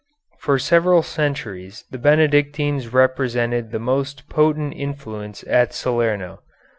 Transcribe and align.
For 0.39 0.57
several 0.57 1.03
centuries 1.03 1.83
the 1.91 1.99
Benedictines 1.99 2.91
represented 2.91 3.69
the 3.69 3.77
most 3.77 4.27
potent 4.29 4.73
influence 4.73 5.43
at 5.47 5.75
Salerno. 5.75 6.39